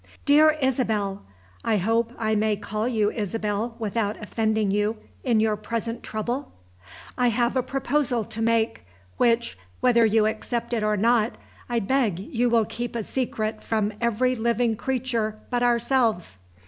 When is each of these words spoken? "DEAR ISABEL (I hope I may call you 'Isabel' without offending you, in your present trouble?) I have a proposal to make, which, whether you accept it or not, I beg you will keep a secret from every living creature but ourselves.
"DEAR 0.25 0.55
ISABEL 0.63 1.21
(I 1.63 1.77
hope 1.77 2.11
I 2.17 2.33
may 2.33 2.55
call 2.55 2.87
you 2.87 3.11
'Isabel' 3.11 3.75
without 3.77 4.19
offending 4.19 4.71
you, 4.71 4.97
in 5.23 5.39
your 5.39 5.55
present 5.55 6.01
trouble?) 6.01 6.51
I 7.19 7.27
have 7.27 7.55
a 7.55 7.61
proposal 7.61 8.23
to 8.23 8.41
make, 8.41 8.83
which, 9.17 9.59
whether 9.79 10.03
you 10.03 10.25
accept 10.25 10.73
it 10.73 10.81
or 10.81 10.97
not, 10.97 11.35
I 11.69 11.77
beg 11.81 12.17
you 12.17 12.49
will 12.49 12.65
keep 12.65 12.95
a 12.95 13.03
secret 13.03 13.63
from 13.63 13.93
every 14.01 14.35
living 14.35 14.75
creature 14.75 15.37
but 15.51 15.61
ourselves. 15.61 16.39